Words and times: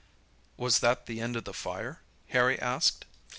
'""Was 0.57 0.79
that 0.79 1.05
the 1.05 1.21
end 1.21 1.35
of 1.35 1.43
the 1.43 1.53
fire?" 1.53 2.01
Harry 2.29 2.59
asked. 2.59 3.05